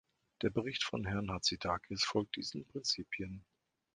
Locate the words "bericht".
0.49-0.83